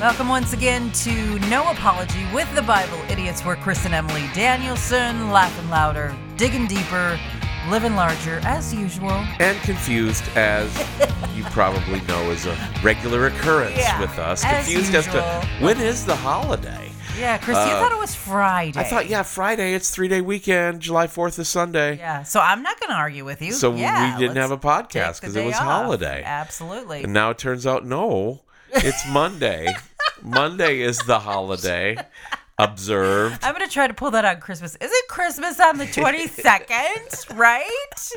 [0.00, 3.44] Welcome once again to No Apology with the Bible Idiots.
[3.44, 7.18] We're Chris and Emilee Danielson, laughing louder, digging deeper,
[7.70, 9.10] living larger as usual.
[9.40, 10.70] and confused as
[11.34, 14.44] you probably know is a regular occurrence Yeah, with us.
[14.44, 15.22] Confused as usual.
[15.22, 16.90] to when is the holiday.
[17.18, 18.78] Yeah, Chris, you Uh, thought it was Friday.
[18.78, 19.72] I thought, yeah, Friday.
[19.72, 20.80] It's three day weekend.
[20.82, 21.96] July Fourth is Sunday.
[21.96, 23.52] Yeah, so I'm not going to argue with you.
[23.52, 25.62] So Yeah, we didn't have a podcast because it was off.
[25.62, 26.22] holiday.
[26.26, 27.02] Absolutely.
[27.04, 28.42] And now it turns out no,
[28.84, 29.74] it's Monday.
[30.22, 31.96] Monday is the holiday
[32.58, 33.38] observed.
[33.42, 34.76] I'm going to try to pull that on Christmas.
[34.76, 38.10] Is it Christmas on the 22nd, right?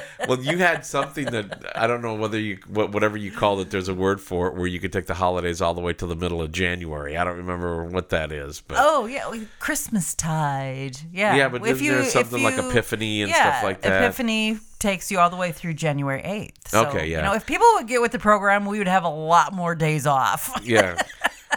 [0.26, 3.70] Well, you had something that I don't know whether you what whatever you called it.
[3.70, 6.06] There's a word for it where you could take the holidays all the way to
[6.06, 7.16] the middle of January.
[7.16, 10.98] I don't remember what that is, but Oh, yeah, Christmas tide.
[11.12, 11.36] Yeah.
[11.36, 11.78] Yeah, but if
[12.10, 14.02] something like Epiphany and yeah, stuff like that?
[14.02, 16.68] Epiphany takes you all the way through January 8th.
[16.68, 17.18] So, Okay, yeah.
[17.18, 19.74] You know, if people would get with the program, we would have a lot more
[19.74, 20.52] days off.
[20.62, 21.00] yeah.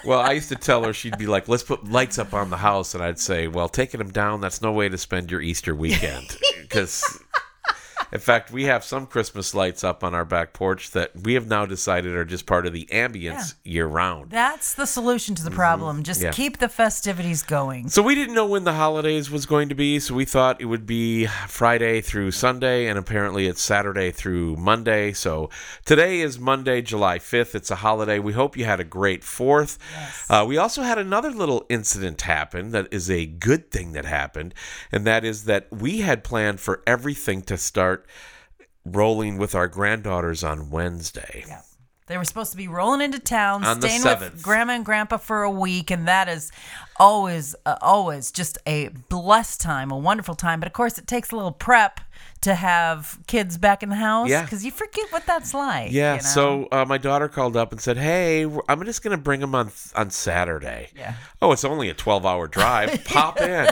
[0.05, 2.57] Well, I used to tell her she'd be like, "Let's put lights up on the
[2.57, 6.37] house," and I'd say, "Well, taking them down—that's no way to spend your Easter weekend."
[6.61, 7.21] Because,
[8.11, 11.47] in fact, we have some Christmas lights up on our back porch that we have
[11.47, 14.29] now decided are just part of the ambience year-round.
[14.31, 16.03] That's the solution to the problem.
[16.03, 16.25] Just Mm-hmm.
[16.25, 16.31] Yeah.
[16.33, 17.89] keep the festivities going.
[17.89, 20.65] So we didn't know when the holidays was going to be, so we thought it
[20.65, 25.13] would be Friday through Sunday, and apparently it's Saturday through Monday.
[25.13, 25.49] So
[25.85, 27.55] today is Monday, July 5th.
[27.55, 28.19] It's a holiday.
[28.19, 29.77] We hope you had a great 4th.
[30.29, 34.53] Uh, we also had another little incident happen that is a good thing that happened,
[34.91, 38.00] and that is that we had planned for everything to start
[38.85, 41.43] rolling with our granddaughters on Wednesday.
[41.47, 41.61] Yeah.
[42.07, 44.19] They were supposed to be rolling into town, On the staying 7th.
[44.33, 46.51] with grandma and grandpa for a week, and that is
[46.97, 50.59] always, uh, always just a blessed time, a wonderful time.
[50.59, 52.01] But of course, it takes a little prep
[52.41, 54.41] to have kids back in the house Yeah.
[54.41, 55.91] because you forget what that's like.
[55.93, 56.27] Yeah, you know?
[56.27, 59.55] so uh, my daughter called up and said, "Hey, I'm just going to bring them
[59.55, 61.13] on on Saturday." Yeah.
[61.41, 63.03] Oh, it's only a 12-hour drive.
[63.05, 63.69] Pop in.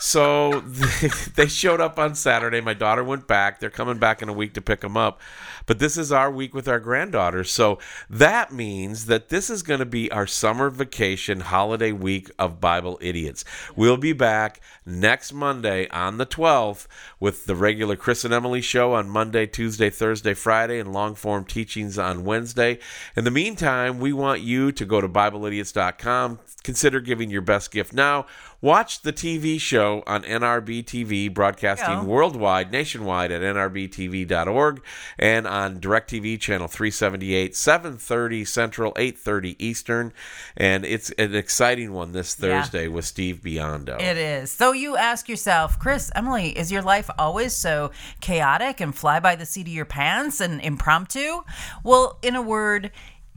[0.00, 0.60] So
[1.34, 2.60] they showed up on Saturday.
[2.60, 3.60] My daughter went back.
[3.60, 5.20] They're coming back in a week to pick them up.
[5.66, 7.50] But this is our week with our granddaughters.
[7.50, 12.60] So that means that this is going to be our summer vacation holiday week of
[12.60, 13.44] Bible Idiots.
[13.76, 16.86] We'll be back next Monday on the 12th
[17.20, 21.44] with the regular Chris and Emilee show on Monday, Tuesday, Thursday, Friday, and long form
[21.44, 22.78] teachings on Wednesday.
[23.14, 26.38] In the meantime, we want you to go to BibleIdiots.com.
[26.62, 28.26] Consider giving your best gift now.
[28.60, 32.04] Watch the TV show on NRB TV, broadcasting Go.
[32.04, 34.82] worldwide, nationwide at nrbtv.org,
[35.18, 40.12] and on DirecTV channel 378, 7:30 Central, 8:30 Eastern,
[40.56, 42.62] and it's an exciting one this Yeah.
[42.62, 44.00] Thursday with Steve Biondo.
[44.00, 44.50] It is.
[44.50, 49.34] So you ask yourself, Chris, Emilee, is your life always so chaotic and fly by
[49.36, 51.42] the seat of your pants and impromptu?
[51.82, 52.90] Well, in a word,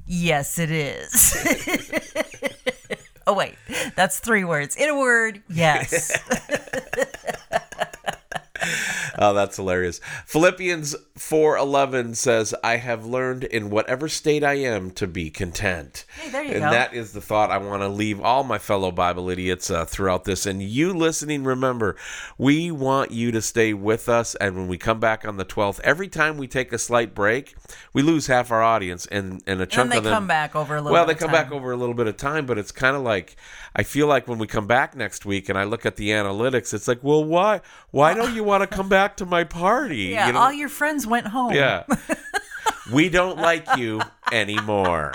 [0.06, 1.36] yes, it is.
[3.28, 3.56] oh, wait,
[3.96, 4.76] that's three words.
[4.76, 6.12] In a word, yes.
[9.18, 10.00] Oh, that's hilarious.
[10.26, 16.30] Philippians 4:11 says, "I have learned in whatever state I am to be content." Hey,
[16.30, 16.72] there you and go.
[16.72, 20.26] that is the thought I want to leave all my fellow Bible idiots uh, throughout
[20.26, 20.46] this.
[20.46, 21.96] And you listening, remember,
[22.38, 24.36] we want you to stay with us.
[24.36, 27.56] And when we come back on the 12th, every time we take a slight break,
[27.94, 30.56] we lose half our audience, and and a chunk and they of them come back
[30.56, 31.54] over a little well, bit they of come back time.
[31.54, 33.36] over a little bit of time, but it's kind of like
[33.76, 36.74] I feel like when we come back next week and I look at the analytics,
[36.74, 37.62] it's like, well, why
[37.92, 40.02] why don't you want to come back to my party?
[40.12, 40.40] Yeah, you know?
[40.40, 41.54] all your friends went home.
[41.54, 41.84] yeah.
[42.92, 44.02] we don't like you
[44.32, 45.12] anymore.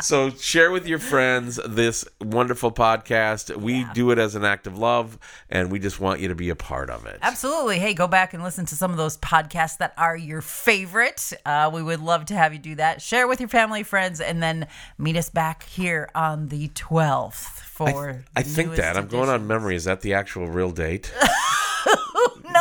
[0.00, 3.54] so share with your friends this wonderful podcast.
[3.56, 5.18] We do it as an act of love,
[5.50, 7.18] and we just want you to be a part of it.
[7.22, 7.78] Absolutely.
[7.78, 11.32] Hey, go back and listen to some of those podcasts that are your favorite.
[11.44, 13.02] Uh, we would love to have you do that.
[13.02, 14.66] Share with your family, friends, and then
[14.98, 18.24] meet us back here on the 12th for.
[18.36, 19.76] I the think newest that I'm going on memory.
[19.76, 21.12] Is that the actual real date?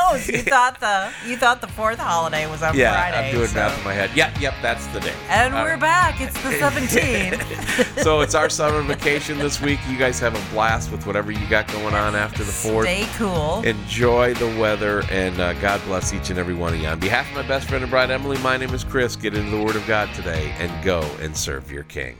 [0.10, 3.30] No, you thought the you thought the fourth holiday was on Yeah, Friday.
[3.30, 4.10] I'm doing so- math in my head.
[4.16, 5.14] Yep, yep, that's the day.
[5.30, 6.22] And All we're back.
[6.22, 8.04] It's the 17th.
[8.04, 9.80] so it's our summer vacation this week.
[9.90, 12.86] You guys have a blast with whatever you got going on after the fourth.
[12.88, 13.62] Stay cool.
[13.64, 16.88] Enjoy the weather, and uh, God bless each and every one of you.
[16.88, 19.16] On behalf of my best friend and bride Emilee, my name is Chris.
[19.16, 22.18] Get into the Word of God today and go and serve your King.